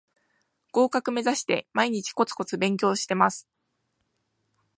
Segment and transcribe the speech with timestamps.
[0.71, 3.47] 合格めざして毎日コツコツ勉強してます